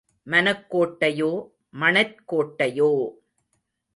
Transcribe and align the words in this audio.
மனக் 0.27 0.63
கோட்டையோ 0.71 1.29
மணற்கோட்டையோ! 1.79 2.91